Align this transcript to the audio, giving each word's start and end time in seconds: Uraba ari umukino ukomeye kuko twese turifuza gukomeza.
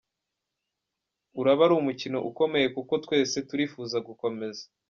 Uraba 1.39 1.61
ari 1.65 1.73
umukino 1.81 2.19
ukomeye 2.29 2.67
kuko 2.75 2.93
twese 3.03 3.37
turifuza 3.49 3.97
gukomeza. 4.07 4.63